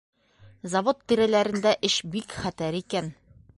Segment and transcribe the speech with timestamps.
[0.71, 3.15] Завод тирәләрендә эш бик хәтәр икән.